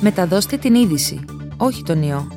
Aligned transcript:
Μεταδώστε 0.00 0.56
την 0.56 0.74
είδηση, 0.74 1.24
όχι 1.56 1.82
τον 1.82 2.02
ιό. 2.02 2.28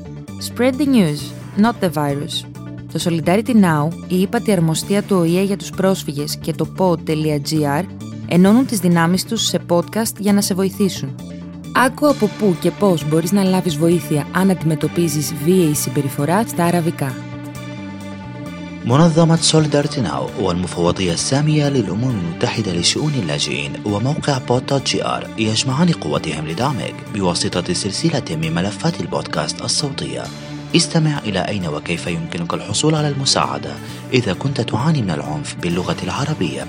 Spread 0.49 0.71
the 0.71 0.85
news, 0.85 1.19
not 1.61 1.73
the 1.83 1.91
virus. 1.93 2.45
Το 2.91 2.99
Solidarity 3.03 3.53
Now, 3.53 3.87
η 4.07 4.21
ύπατη 4.21 4.51
αρμοστία 4.51 5.03
του 5.03 5.15
ΟΗΕ 5.17 5.41
για 5.41 5.57
τους 5.57 5.69
πρόσφυγες 5.69 6.37
και 6.37 6.53
το 6.53 6.67
pod.gr 6.77 7.83
ενώνουν 8.27 8.65
τις 8.65 8.79
δυνάμεις 8.79 9.25
τους 9.25 9.41
σε 9.45 9.59
podcast 9.67 10.15
για 10.17 10.33
να 10.33 10.41
σε 10.41 10.53
βοηθήσουν. 10.53 11.15
Άκου 11.75 12.07
από 12.07 12.29
πού 12.39 12.55
και 12.61 12.71
πώς 12.71 13.09
μπορείς 13.09 13.31
να 13.31 13.43
λάβεις 13.43 13.75
βοήθεια 13.77 14.27
αν 14.31 14.49
αντιμετωπίζεις 14.49 15.33
βίαιη 15.43 15.73
συμπεριφορά 15.73 16.47
στα 16.47 16.63
αραβικά. 16.63 17.15
منظمة 18.85 19.35
سوليدارتي 19.35 20.01
ناو 20.01 20.29
والمفوضية 20.39 21.13
السامية 21.13 21.69
للأمم 21.69 22.09
المتحدة 22.09 22.73
لشؤون 22.73 23.13
اللاجئين 23.13 23.73
وموقع 23.85 24.37
بوت 24.37 24.73
جي 24.73 25.05
آر 25.05 25.27
يجمعان 25.37 25.91
قوتهم 25.91 26.47
لدعمك 26.47 26.95
بواسطة 27.13 27.73
سلسلة 27.73 28.23
من 28.29 28.55
ملفات 28.55 29.01
البودكاست 29.01 29.61
الصوتية. 29.61 30.23
استمع 30.75 31.19
إلى 31.19 31.39
أين 31.39 31.67
وكيف 31.67 32.07
يمكنك 32.07 32.53
الحصول 32.53 32.95
على 32.95 33.07
المساعدة 33.07 33.73
إذا 34.13 34.33
كنت 34.33 34.61
تعاني 34.61 35.01
من 35.01 35.11
العنف 35.11 35.55
باللغة 35.55 35.97
العربية؟ 36.03 36.67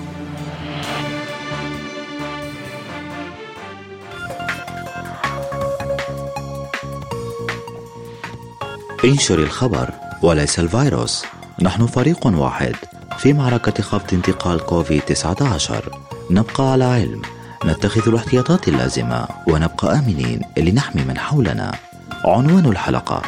انشر 9.04 9.38
الخبر 9.38 9.90
وليس 10.22 10.58
الفيروس. 10.58 11.24
نحن 11.60 11.86
فريق 11.86 12.26
واحد 12.26 12.74
في 13.18 13.32
معركة 13.32 13.82
خفض 13.82 14.14
انتقال 14.14 14.60
كوفيد 14.60 15.02
19 15.02 15.98
نبقى 16.30 16.72
على 16.72 16.84
علم 16.84 17.22
نتخذ 17.64 18.08
الاحتياطات 18.08 18.68
اللازمة 18.68 19.26
ونبقى 19.48 19.98
آمنين 19.98 20.40
لنحمي 20.56 21.02
من 21.04 21.18
حولنا 21.18 21.72
عنوان 22.24 22.66
الحلقة 22.66 23.22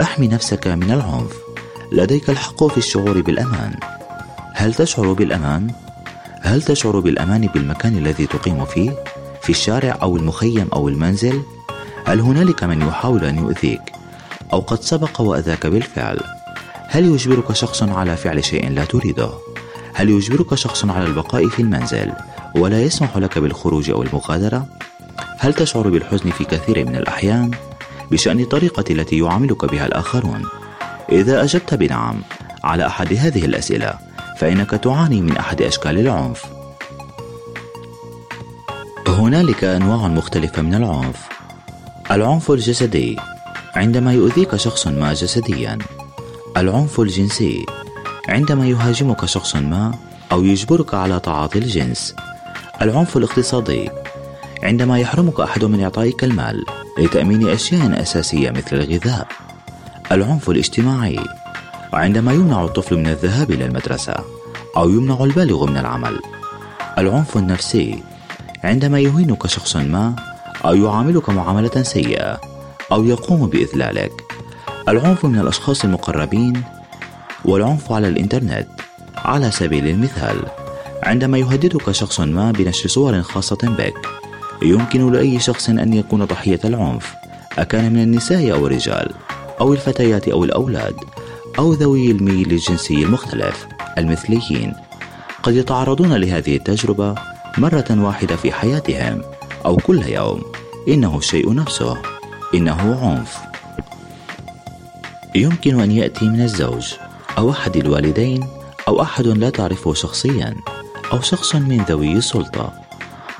احمي 0.00 0.28
نفسك 0.28 0.66
من 0.66 0.90
العنف 0.90 1.36
لديك 1.92 2.30
الحق 2.30 2.66
في 2.66 2.78
الشعور 2.78 3.20
بالأمان 3.20 3.74
هل 4.54 4.74
تشعر 4.74 5.12
بالأمان؟ 5.12 5.70
هل 6.42 6.62
تشعر 6.62 7.00
بالأمان 7.00 7.46
بالمكان 7.46 7.98
الذي 7.98 8.26
تقيم 8.26 8.64
فيه؟ 8.64 9.04
في 9.42 9.50
الشارع 9.50 9.98
أو 10.02 10.16
المخيم 10.16 10.68
أو 10.72 10.88
المنزل؟ 10.88 11.42
هل 12.06 12.20
هنالك 12.20 12.64
من 12.64 12.82
يحاول 12.82 13.24
أن 13.24 13.38
يؤذيك؟ 13.38 13.80
أو 14.52 14.60
قد 14.60 14.82
سبق 14.82 15.20
وأذاك 15.20 15.66
بالفعل؟ 15.66 16.20
هل 16.92 17.04
يجبرك 17.04 17.52
شخص 17.52 17.82
على 17.82 18.16
فعل 18.16 18.44
شيء 18.44 18.70
لا 18.70 18.84
تريده؟ 18.84 19.30
هل 19.94 20.10
يجبرك 20.10 20.54
شخص 20.54 20.84
على 20.84 21.06
البقاء 21.06 21.48
في 21.48 21.62
المنزل 21.62 22.12
ولا 22.54 22.82
يسمح 22.82 23.16
لك 23.16 23.38
بالخروج 23.38 23.90
أو 23.90 24.02
المغادرة؟ 24.02 24.66
هل 25.38 25.54
تشعر 25.54 25.88
بالحزن 25.88 26.30
في 26.30 26.44
كثير 26.44 26.86
من 26.86 26.96
الأحيان 26.96 27.50
بشأن 28.10 28.40
الطريقة 28.40 28.84
التي 28.90 29.18
يعاملك 29.18 29.64
بها 29.64 29.86
الآخرون؟ 29.86 30.44
إذا 31.12 31.42
أجبت 31.42 31.74
بنعم 31.74 32.22
على 32.64 32.86
أحد 32.86 33.12
هذه 33.12 33.44
الأسئلة 33.44 33.94
فإنك 34.38 34.70
تعاني 34.70 35.20
من 35.20 35.36
أحد 35.36 35.62
أشكال 35.62 35.98
العنف. 35.98 36.44
هنالك 39.08 39.64
أنواع 39.64 40.08
مختلفة 40.08 40.62
من 40.62 40.74
العنف. 40.74 41.28
العنف 42.10 42.50
الجسدي 42.50 43.16
عندما 43.76 44.12
يؤذيك 44.12 44.56
شخص 44.56 44.86
ما 44.86 45.12
جسديا 45.12 45.78
العنف 46.56 47.00
الجنسي. 47.00 47.66
عندما 48.28 48.66
يهاجمك 48.66 49.24
شخص 49.24 49.56
ما 49.56 49.94
أو 50.32 50.44
يجبرك 50.44 50.94
على 50.94 51.20
تعاطي 51.20 51.58
الجنس. 51.58 52.14
العنف 52.82 53.16
الاقتصادي. 53.16 53.90
عندما 54.62 54.98
يحرمك 54.98 55.40
أحد 55.40 55.64
من 55.64 55.82
إعطائك 55.82 56.24
المال 56.24 56.64
لتأمين 56.98 57.48
أشياء 57.48 58.02
أساسية 58.02 58.50
مثل 58.50 58.76
الغذاء. 58.76 59.26
العنف 60.12 60.50
الاجتماعي. 60.50 61.18
وعندما 61.92 62.32
يمنع 62.32 62.64
الطفل 62.64 62.96
من 62.96 63.06
الذهاب 63.06 63.50
إلى 63.50 63.64
المدرسة 63.64 64.14
أو 64.76 64.90
يمنع 64.90 65.24
البالغ 65.24 65.66
من 65.66 65.76
العمل. 65.76 66.20
العنف 66.98 67.36
النفسي. 67.36 68.02
عندما 68.64 69.00
يهينك 69.00 69.46
شخص 69.46 69.76
ما 69.76 70.16
أو 70.64 70.74
يعاملك 70.74 71.28
معاملة 71.30 71.82
سيئة 71.82 72.40
أو 72.92 73.04
يقوم 73.04 73.46
بإذلالك. 73.46 74.29
العنف 74.88 75.24
من 75.26 75.38
الأشخاص 75.38 75.84
المقربين 75.84 76.62
والعنف 77.44 77.92
على 77.92 78.08
الإنترنت 78.08 78.68
على 79.16 79.50
سبيل 79.50 79.88
المثال 79.88 80.36
عندما 81.02 81.38
يهددك 81.38 81.90
شخص 81.90 82.20
ما 82.20 82.52
بنشر 82.52 82.88
صور 82.88 83.22
خاصة 83.22 83.58
بك 83.62 84.08
يمكن 84.62 85.12
لأي 85.12 85.40
شخص 85.40 85.68
أن 85.68 85.92
يكون 85.92 86.24
ضحية 86.24 86.60
العنف 86.64 87.14
أكان 87.58 87.92
من 87.92 88.02
النساء 88.02 88.52
أو 88.52 88.66
الرجال 88.66 89.10
أو 89.60 89.72
الفتيات 89.72 90.28
أو 90.28 90.44
الأولاد 90.44 90.94
أو 91.58 91.72
ذوي 91.72 92.10
الميل 92.10 92.52
الجنسي 92.52 92.94
المختلف 92.94 93.66
المثليين. 93.98 94.74
قد 95.42 95.54
يتعرضون 95.54 96.12
لهذه 96.12 96.56
التجربة 96.56 97.14
مرة 97.58 97.86
واحدة 97.90 98.36
في 98.36 98.52
حياتهم 98.52 99.22
أو 99.66 99.76
كل 99.76 100.02
يوم. 100.06 100.42
إنه 100.88 101.18
الشيء 101.18 101.54
نفسه. 101.54 101.96
إنه 102.54 103.00
عنف. 103.02 103.49
يمكن 105.34 105.80
أن 105.80 105.90
يأتي 105.90 106.24
من 106.24 106.40
الزوج 106.40 106.94
أو 107.38 107.50
أحد 107.50 107.76
الوالدين 107.76 108.46
أو 108.88 109.02
أحد 109.02 109.26
لا 109.26 109.50
تعرفه 109.50 109.94
شخصيا 109.94 110.56
أو 111.12 111.20
شخص 111.20 111.54
من 111.54 111.84
ذوي 111.88 112.12
السلطة. 112.12 112.72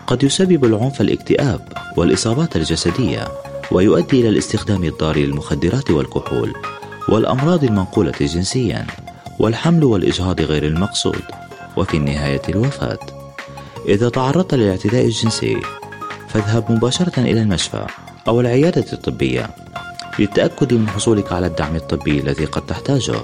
قد 0.06 0.22
يسبب 0.22 0.64
العنف 0.64 1.00
الاكتئاب 1.00 1.68
والإصابات 1.96 2.56
الجسدية 2.56 3.28
ويؤدي 3.72 4.20
إلى 4.20 4.28
الاستخدام 4.28 4.84
الضار 4.84 5.16
للمخدرات 5.16 5.90
والكحول 5.90 6.54
والأمراض 7.08 7.64
المنقولة 7.64 8.14
جنسيا 8.20 8.86
والحمل 9.38 9.84
والإجهاض 9.84 10.40
غير 10.40 10.66
المقصود 10.66 11.22
وفي 11.76 11.96
النهاية 11.96 12.42
الوفاة. 12.48 12.98
إذا 13.88 14.08
تعرضت 14.08 14.54
للاعتداء 14.54 15.04
الجنسي 15.04 15.60
فاذهب 16.28 16.72
مباشرة 16.72 17.20
إلى 17.20 17.42
المشفى 17.42 17.86
أو 18.28 18.40
العيادة 18.40 18.92
الطبية. 18.92 19.50
للتأكد 20.20 20.75
من 20.75 20.88
حصولك 20.88 21.32
على 21.32 21.47
الدعم 21.47 21.76
الطبي 21.76 22.20
الذي 22.20 22.44
قد 22.44 22.66
تحتاجه. 22.66 23.20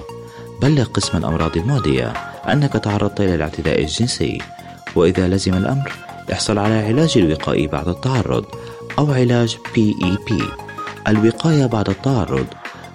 بلغ 0.61 0.83
قسم 0.83 1.17
الأمراض 1.17 1.57
المعدية 1.57 2.13
أنك 2.51 2.73
تعرضت 2.73 3.21
إلى 3.21 3.35
الاعتداء 3.35 3.81
الجنسي. 3.81 4.37
وإذا 4.95 5.27
لزم 5.27 5.53
الأمر 5.53 5.91
احصل 6.31 6.57
على 6.57 6.73
علاج 6.73 7.17
الوقائي 7.17 7.67
بعد 7.67 7.87
التعرض 7.87 8.45
أو 8.99 9.11
علاج 9.11 9.57
PEP 9.75 10.33
الوقاية 11.07 11.65
بعد 11.65 11.89
التعرض 11.89 12.45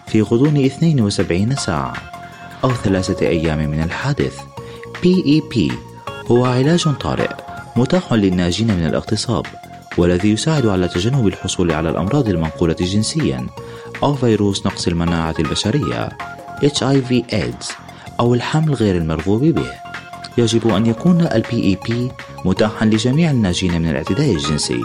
في 0.06 0.22
غضون 0.22 0.64
72 0.64 1.56
ساعة 1.56 1.92
أو 2.64 2.72
ثلاثة 2.72 3.26
أيام 3.26 3.70
من 3.70 3.82
الحادث. 3.82 4.38
PEP 5.02 5.72
هو 6.30 6.44
علاج 6.44 6.84
طارئ 7.00 7.30
متاح 7.76 8.12
للناجين 8.12 8.66
من 8.66 8.86
الاغتصاب 8.86 9.46
والذي 9.98 10.32
يساعد 10.32 10.66
على 10.66 10.88
تجنب 10.88 11.26
الحصول 11.26 11.72
على 11.72 11.90
الأمراض 11.90 12.28
المنقولة 12.28 12.76
جنسيا. 12.80 13.46
أو 14.02 14.14
فيروس 14.14 14.66
نقص 14.66 14.88
المناعة 14.88 15.34
البشرية 15.38 16.08
HIV 16.64 17.32
AIDS 17.32 17.72
أو 18.20 18.34
الحمل 18.34 18.74
غير 18.74 18.96
المرغوب 18.96 19.44
به. 19.44 19.70
يجب 20.38 20.68
أن 20.68 20.86
يكون 20.86 21.20
ال 21.20 21.44
PEP 21.44 21.92
متاحا 22.44 22.86
لجميع 22.86 23.30
الناجين 23.30 23.82
من 23.82 23.90
الاعتداء 23.90 24.30
الجنسي 24.30 24.80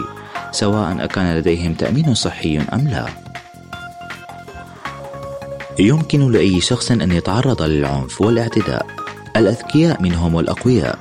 سواء 0.52 1.04
أكان 1.04 1.36
لديهم 1.36 1.74
تأمين 1.74 2.14
صحي 2.14 2.58
أم 2.58 2.88
لا. 2.88 3.06
يمكن 5.78 6.32
لأي 6.32 6.60
شخص 6.60 6.90
أن 6.90 7.12
يتعرض 7.12 7.62
للعنف 7.62 8.20
والاعتداء. 8.20 8.86
الأذكياء 9.36 10.02
منهم 10.02 10.34
والأقوياء 10.34 10.98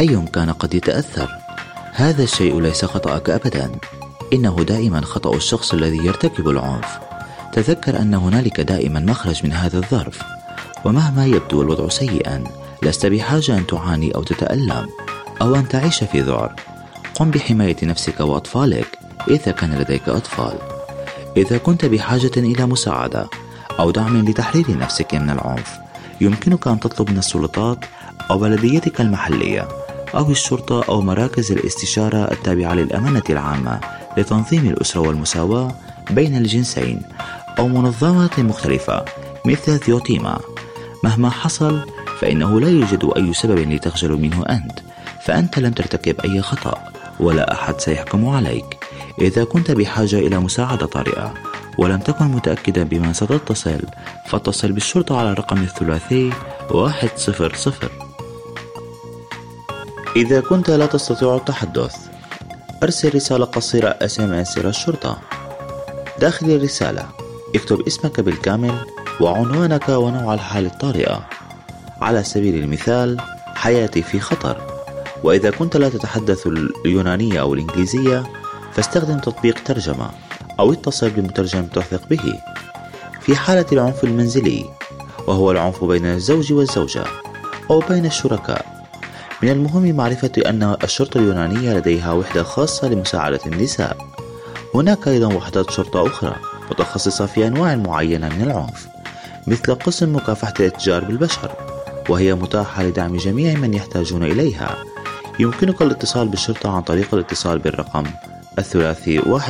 أي 0.00 0.24
كان 0.32 0.50
قد 0.50 0.74
يتأثر؟ 0.74 1.28
هذا 1.92 2.22
الشيء 2.22 2.60
ليس 2.60 2.84
خطأك 2.84 3.30
أبدا. 3.30 3.70
إنه 4.32 4.56
دائما 4.56 5.00
خطأ 5.00 5.36
الشخص 5.36 5.72
الذي 5.72 6.06
يرتكب 6.06 6.48
العنف. 6.48 7.05
تذكر 7.52 7.98
أن 8.00 8.14
هنالك 8.14 8.60
دائما 8.60 9.00
مخرج 9.00 9.44
من 9.44 9.52
هذا 9.52 9.78
الظرف. 9.78 10.22
ومهما 10.84 11.26
يبدو 11.26 11.62
الوضع 11.62 11.88
سيئا 11.88 12.44
لست 12.82 13.06
بحاجة 13.06 13.58
أن 13.58 13.66
تعاني 13.66 14.14
أو 14.14 14.22
تتألم 14.22 14.88
أو 15.42 15.54
أن 15.54 15.68
تعيش 15.68 16.04
في 16.04 16.20
ذعر. 16.20 16.54
قم 17.14 17.30
بحماية 17.30 17.76
نفسك 17.82 18.20
وأطفالك 18.20 18.98
إذا 19.28 19.52
كان 19.52 19.74
لديك 19.74 20.08
أطفال. 20.08 20.58
إذا 21.36 21.58
كنت 21.58 21.84
بحاجة 21.84 22.30
إلى 22.36 22.66
مساعدة 22.66 23.26
أو 23.80 23.90
دعم 23.90 24.28
لتحرير 24.28 24.78
نفسك 24.78 25.14
من 25.14 25.30
العنف 25.30 25.78
يمكنك 26.20 26.66
أن 26.66 26.80
تطلب 26.80 27.10
من 27.10 27.18
السلطات 27.18 27.78
أو 28.30 28.38
بلديتك 28.38 29.00
المحلية 29.00 29.68
أو 30.14 30.30
الشرطة 30.30 30.84
أو 30.88 31.00
مراكز 31.00 31.52
الاستشارة 31.52 32.32
التابعة 32.32 32.74
للأمانة 32.74 33.22
العامة 33.30 33.80
لتنظيم 34.16 34.66
الأسرة 34.68 35.00
والمساواة 35.00 35.74
بين 36.10 36.36
الجنسين 36.36 37.02
أو 37.58 37.68
منظمات 37.68 38.40
مختلفة 38.40 39.04
مثل 39.46 39.78
ثيوتيما. 39.78 40.38
مهما 41.04 41.30
حصل 41.30 41.80
فإنه 42.20 42.60
لا 42.60 42.68
يوجد 42.68 43.10
أي 43.16 43.32
سبب 43.32 43.58
لتخجل 43.72 44.12
منه 44.12 44.42
أنت. 44.42 44.78
فأنت 45.22 45.58
لم 45.58 45.72
ترتكب 45.72 46.20
أي 46.20 46.42
خطأ 46.42 46.78
ولا 47.20 47.52
أحد 47.52 47.80
سيحكم 47.80 48.28
عليك. 48.28 48.78
إذا 49.20 49.44
كنت 49.44 49.70
بحاجة 49.70 50.18
إلى 50.18 50.38
مساعدة 50.38 50.86
طارئة 50.86 51.34
ولم 51.78 51.98
تكن 51.98 52.24
متأكدا 52.24 52.82
بمن 52.82 53.12
ستتصل 53.12 53.80
فاتصل 54.26 54.72
بالشرطة 54.72 55.18
على 55.18 55.32
الرقم 55.32 55.62
الثلاثي 55.62 56.32
100 56.70 56.90
إذا 60.16 60.40
كنت 60.40 60.70
لا 60.70 60.86
تستطيع 60.86 61.36
التحدث 61.36 61.96
أرسل 62.82 63.14
رسالة 63.14 63.44
قصيرة 63.44 63.96
SMS 64.02 64.58
إلى 64.58 64.68
الشرطة. 64.68 65.18
داخل 66.20 66.50
الرسالة. 66.50 67.25
اكتب 67.56 67.86
اسمك 67.86 68.20
بالكامل 68.20 68.74
وعنوانك 69.20 69.88
ونوع 69.88 70.34
الحالة 70.34 70.68
الطارئة. 70.68 71.26
على 72.00 72.22
سبيل 72.22 72.64
المثال 72.64 73.20
حياتي 73.54 74.02
في 74.02 74.20
خطر. 74.20 74.56
وإذا 75.22 75.50
كنت 75.50 75.76
لا 75.76 75.88
تتحدث 75.88 76.46
اليونانية 76.84 77.40
أو 77.40 77.54
الإنجليزية 77.54 78.22
فاستخدم 78.72 79.18
تطبيق 79.18 79.64
ترجمة 79.64 80.10
أو 80.60 80.72
اتصل 80.72 81.10
بمترجم 81.10 81.66
تثق 81.66 82.08
به. 82.08 82.34
في 83.20 83.36
حالة 83.36 83.66
العنف 83.72 84.04
المنزلي 84.04 84.64
وهو 85.26 85.50
العنف 85.50 85.84
بين 85.84 86.06
الزوج 86.06 86.52
والزوجة 86.52 87.04
أو 87.70 87.80
بين 87.88 88.06
الشركاء. 88.06 88.86
من 89.42 89.48
المهم 89.48 89.96
معرفة 89.96 90.32
أن 90.46 90.76
الشرطة 90.84 91.18
اليونانية 91.18 91.74
لديها 91.74 92.12
وحدة 92.12 92.42
خاصة 92.42 92.88
لمساعدة 92.88 93.40
النساء. 93.46 93.96
هناك 94.74 95.08
أيضا 95.08 95.34
وحدات 95.34 95.70
شرطة 95.70 96.06
أخرى. 96.06 96.36
متخصصة 96.70 97.26
في 97.26 97.46
أنواع 97.46 97.76
معينة 97.76 98.28
من 98.28 98.42
العنف 98.42 98.88
مثل 99.46 99.74
قسم 99.74 100.16
مكافحة 100.16 100.54
الأتجار 100.60 101.04
بالبشر 101.04 101.52
وهي 102.08 102.34
متاحة 102.34 102.82
لدعم 102.82 103.16
جميع 103.16 103.54
من 103.54 103.74
يحتاجون 103.74 104.22
إليها. 104.24 104.76
يمكنك 105.38 105.82
الاتصال 105.82 106.28
بالشرطة 106.28 106.76
عن 106.76 106.82
طريق 106.82 107.14
الاتصال 107.14 107.58
بالرقم 107.58 108.04
الثلاثي 108.58 109.18
100 109.18 109.40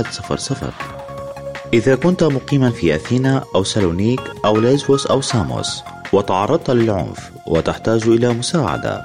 إذا 1.74 1.94
كنت 1.94 2.24
مقيما 2.24 2.70
في 2.70 2.94
أثينا 2.94 3.44
أو 3.54 3.64
سالونيك 3.64 4.20
أو 4.44 4.60
ليزوس 4.60 5.06
أو 5.06 5.20
ساموس 5.20 5.82
وتعرضت 6.12 6.70
للعنف 6.70 7.30
وتحتاج 7.46 8.02
إلى 8.08 8.32
مساعدة 8.32 9.02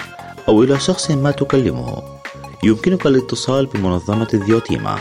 أو 0.48 0.63
إلى 0.63 0.80
شخص 0.80 1.12
ما 1.12 1.31
تكلمه 1.31 2.04
يمكنك 2.63 3.06
الاتصال 3.06 3.66
بمنظمة 3.66 4.28
ذيوتيما 4.34 5.00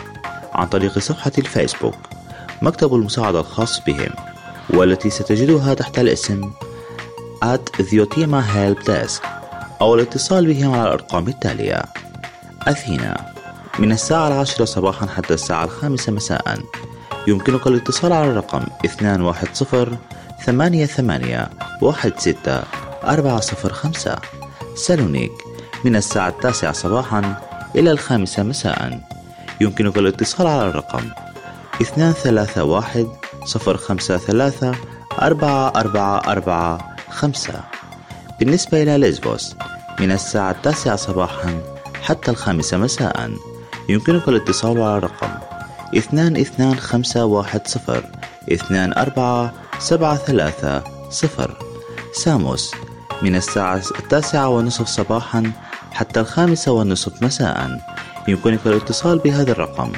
عن 0.53 0.67
طريق 0.67 0.99
صفحة 0.99 1.33
الفيسبوك. 1.39 1.95
مكتب 2.62 2.95
المساعدة 2.95 3.41
الخاص 3.41 3.81
بهم 3.87 4.11
والتي 4.71 5.11
ستجدها 5.11 5.75
تحت 5.75 5.99
الاسم 5.99 6.51
at 7.45 7.81
ذيوتيما 7.81 8.43
Help 8.43 8.87
Desk 8.87 9.27
أو 9.81 9.95
الاتصال 9.95 10.47
بهم 10.47 10.73
على 10.73 10.83
الأرقام 10.83 11.29
التالية. 11.29 11.83
أثينا 12.62 13.33
من 13.79 13.93
الساعة 13.93 14.29
العاشرة 14.29 14.65
صباحا 14.65 15.07
حتى 15.07 15.35
الساعة 15.35 15.65
الخامسة 15.65 16.12
مساء. 16.12 16.59
يمكنك 17.29 17.67
الاتصال 17.67 18.12
على 18.12 18.31
الرقم 18.31 18.62
210 18.85 19.99
ثمانية 20.45 20.87
ثمانية 20.87 21.51
واحد 21.83 22.12
ستة 22.19 22.62
أربعة 23.05 23.41
صفر 23.41 23.73
خمسة. 23.73 24.17
سالونيك 24.75 25.33
من 25.85 25.97
الساعة 25.97 26.29
التاسعة 26.29 26.73
صباحا 26.73 27.35
إلى 27.77 27.91
الخامسة 27.91 28.43
مساء. 28.43 29.01
يمكنك 29.61 29.99
الاتصال 29.99 30.47
على 30.47 30.69
الرقم 30.69 31.03
اثنان 31.81 32.12
ثلاثة 32.12 32.65
واحد 32.65 33.06
صفر 33.44 33.77
خمسة 33.77 34.17
ثلاثة 34.17 34.75
أربعة 35.23 35.69
أربعة 35.77 36.19
أربعة 36.32 36.97
خمسة. 37.11 37.61
بالنسبة 38.41 38.82
إلى 38.82 38.99
ليزبوس 38.99 39.55
من 40.00 40.12
الساعة 40.12 40.50
التاسعة 40.50 40.97
صباحا 40.97 41.62
حتى 42.03 42.31
الخامسة 42.31 42.77
مساء. 42.77 43.31
يمكنك 43.88 44.29
الاتصال 44.29 44.82
على 44.82 44.99
الرقم 44.99 45.31
اثنان 45.97 46.37
اثنان 46.37 46.75
خمسة 46.75 47.25
واحد 47.25 47.67
صفر 47.67 48.05
اثنان 48.53 48.93
أربعة 48.93 49.53
سبعة 49.79 50.17
ثلاثة 50.17 50.85
صفر. 51.11 51.59
ساموس 52.12 52.75
من 53.23 53.37
الساعة 53.37 53.83
التاسعة 53.99 54.49
والنصف 54.49 54.87
صباحا 54.87 55.53
حتى 55.93 56.21
الخامسة 56.21 56.73
والنصف 56.73 57.23
مساء. 57.23 57.81
يمكنك 58.29 58.61
الاتصال 58.67 59.19
بهذا 59.19 59.53
الرقم 59.53 59.93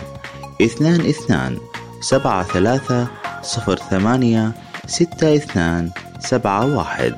اثنان 0.62 1.00
اثنان 1.00 1.58
سبعة 2.02 2.42
ثلاثة 2.42 3.06
صفر 3.42 3.76
ثمانية 3.76 4.52
ستة 4.86 5.36
اثنان 5.36 5.90
سبعة 6.18 6.76
واحد. 6.76 7.14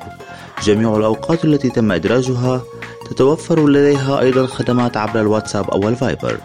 جميع 0.63 0.97
الأوقات 0.97 1.45
التي 1.45 1.69
تم 1.69 1.91
إدراجها 1.91 2.61
تتوفر 3.09 3.69
لديها 3.69 4.19
أيضا 4.19 4.47
خدمات 4.47 4.97
عبر 4.97 5.21
الواتساب 5.21 5.69
أو 5.69 5.89
الفايبر. 5.89 6.37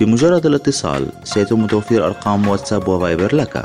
بمجرد 0.00 0.46
الاتصال 0.46 1.06
سيتم 1.24 1.66
توفير 1.66 2.06
أرقام 2.06 2.48
واتساب 2.48 2.88
وفايبر 2.88 3.36
لك. 3.36 3.64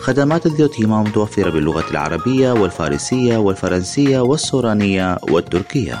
خدمات 0.00 0.46
الذيوتيما 0.46 1.02
متوفرة 1.02 1.50
باللغة 1.50 1.90
العربية 1.90 2.52
والفارسية 2.52 3.36
والفرنسية 3.36 4.20
والسورانية 4.20 5.18
والتركية. 5.30 5.98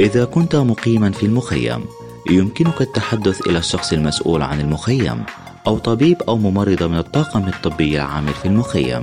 إذا 0.00 0.24
كنت 0.24 0.56
مقيما 0.56 1.10
في 1.10 1.26
المخيم 1.26 1.84
يمكنك 2.30 2.80
التحدث 2.80 3.46
إلى 3.46 3.58
الشخص 3.58 3.92
المسؤول 3.92 4.42
عن 4.42 4.60
المخيم. 4.60 5.24
أو 5.66 5.78
طبيب 5.78 6.22
أو 6.28 6.36
ممرضة 6.36 6.86
من 6.86 6.98
الطاقم 6.98 7.48
الطبي 7.48 7.96
العامل 7.96 8.32
في 8.32 8.48
المخيم. 8.48 9.00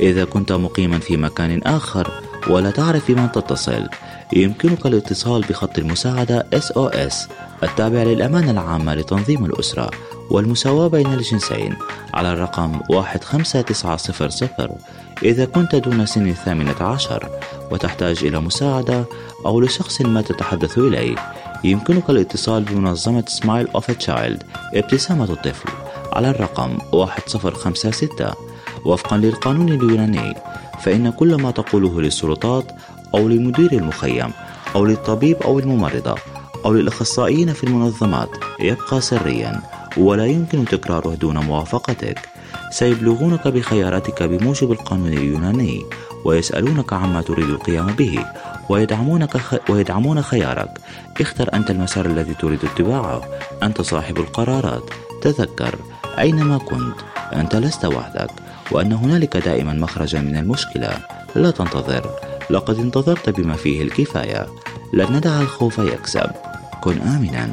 إذا 0.00 0.24
كنت 0.24 0.52
مقيما 0.52 0.98
في 0.98 1.16
مكان 1.16 1.62
آخر 1.62 2.10
ولا 2.48 2.70
تعرف 2.70 3.10
بمن 3.10 3.32
تتصل 3.32 3.88
يمكنك 4.32 4.86
الاتصال 4.86 5.40
بخط 5.40 5.78
المساعدة 5.78 6.46
SOS 6.54 7.14
التابع 7.62 8.02
للأمانة 8.02 8.50
العامة 8.50 8.94
لتنظيم 8.94 9.44
الأسرة 9.44 9.90
والمساواة 10.30 10.88
بين 10.88 11.06
الجنسين 11.06 11.76
على 12.14 12.32
الرقم 12.32 12.80
15900 13.22 14.70
إذا 15.22 15.44
كنت 15.44 15.74
دون 15.74 16.06
سن 16.06 16.28
الثامنة 16.28 16.74
عشر 16.80 17.28
وتحتاج 17.70 18.24
إلى 18.24 18.40
مساعدة 18.40 19.04
أو 19.46 19.60
لشخص 19.60 20.00
ما 20.00 20.22
تتحدث 20.22 20.78
إليه 20.78 21.16
يمكنك 21.64 22.10
الاتصال 22.10 22.62
بمنظمة 22.62 23.24
Smile 23.28 23.68
of 23.68 23.90
Child 23.90 24.42
ابتسامة 24.74 25.24
الطفل. 25.24 25.85
على 26.16 26.30
الرقم 26.30 26.78
1056 26.94 28.08
وفقا 28.84 29.16
للقانون 29.16 29.68
اليوناني 29.68 30.34
فإن 30.82 31.10
كل 31.10 31.34
ما 31.34 31.50
تقوله 31.50 32.00
للسلطات 32.00 32.72
أو 33.14 33.28
لمدير 33.28 33.72
المخيم 33.72 34.30
أو 34.74 34.84
للطبيب 34.84 35.36
أو 35.42 35.58
الممرضة 35.58 36.14
أو 36.64 36.72
للأخصائيين 36.72 37.52
في 37.52 37.64
المنظمات 37.64 38.28
يبقى 38.60 39.00
سريا 39.00 39.62
ولا 39.96 40.26
يمكن 40.26 40.64
تكراره 40.64 41.14
دون 41.14 41.38
موافقتك. 41.38 42.18
سيبلغونك 42.70 43.48
بخياراتك 43.48 44.22
بموجب 44.22 44.72
القانون 44.72 45.12
اليوناني 45.12 45.86
ويسألونك 46.24 46.92
عما 46.92 47.22
تريد 47.22 47.48
القيام 47.48 47.86
به 47.86 48.24
ويدعمونك 48.68 49.36
خ... 49.36 49.54
ويدعمون 49.70 50.22
خيارك. 50.22 50.78
اختر 51.20 51.54
أنت 51.54 51.70
المسار 51.70 52.06
الذي 52.06 52.34
تريد 52.34 52.64
اتباعه. 52.64 53.22
أنت 53.62 53.80
صاحب 53.80 54.16
القرارات. 54.18 54.82
تذكر. 55.22 55.74
أينما 56.19 56.57
كنت 56.57 56.95
أنت 57.33 57.55
لست 57.55 57.85
وحدك 57.85 58.31
وأن 58.71 58.93
هنالك 58.93 59.37
دائما 59.37 59.73
مخرجا 59.73 60.21
من 60.21 60.35
المشكلة 60.35 60.97
لا 61.35 61.51
تنتظر 61.51 62.09
لقد 62.49 62.79
انتظرت 62.79 63.29
بما 63.29 63.55
فيه 63.55 63.83
الكفاية 63.83 64.47
لن 64.93 65.13
ندع 65.13 65.41
الخوف 65.41 65.77
يكسب 65.77 66.31
كن 66.81 66.97
آمنا 66.97 67.49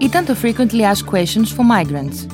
Ήταν 0.00 0.24
το 0.24 0.34
Frequently 0.42 0.82
Asked 0.94 1.06
Questions 1.06 1.48
for 1.56 1.64
Migrants, 1.64 2.33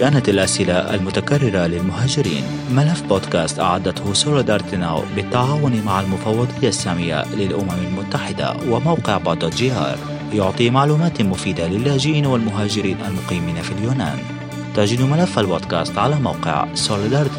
كانت 0.00 0.28
الأسئلة 0.28 0.94
المتكررة 0.94 1.66
للمهاجرين. 1.66 2.44
ملف 2.70 3.02
بودكاست 3.02 3.60
أعدته 3.60 4.14
Solidarity 4.14 4.76
Now 4.76 5.02
بالتعاون 5.16 5.82
مع 5.86 6.00
المفوضية 6.00 6.68
السامية 6.68 7.24
للأمم 7.34 7.70
المتحدة 7.70 8.56
وموقع 8.68 9.18
Pod.gr 9.18 9.98
يعطي 10.32 10.70
معلومات 10.70 11.22
مفيدة 11.22 11.68
للاجئين 11.68 12.26
والمهاجرين 12.26 12.96
المقيمين 13.08 13.62
في 13.62 13.72
اليونان. 13.72 14.18
تجد 14.74 15.02
ملف 15.02 15.38
البودكاست 15.38 15.98
على 15.98 16.14
موقع 16.14 16.66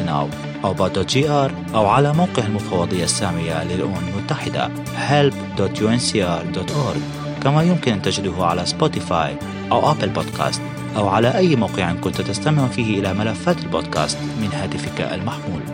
now 0.06 0.26
أو 0.64 0.74
Pod.gr 0.74 1.52
أو 1.74 1.86
على 1.86 2.12
موقع 2.12 2.42
المفوضية 2.46 3.04
السامية 3.04 3.64
للأمم 3.64 3.96
المتحدة 4.08 4.70
help.unhcr.org 5.10 6.98
كما 7.42 7.62
يمكن 7.62 7.92
أن 7.92 8.02
تجده 8.02 8.44
على 8.44 8.66
سبوتيفاي 8.66 9.36
أو 9.72 9.90
أبل 9.90 10.08
بودكاست 10.08 10.62
أو 10.96 11.08
على 11.08 11.36
أي 11.36 11.56
موقع 11.56 11.92
كنت 11.92 12.20
تستمع 12.20 12.68
فيه 12.68 13.00
إلى 13.00 13.14
ملفات 13.14 13.58
البودكاست 13.58 14.18
من 14.18 14.48
هاتفك 14.52 15.00
المحمول. 15.00 15.71